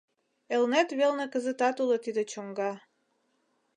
[0.55, 2.71] Элнет велне кызытат уло тиде чоҥга.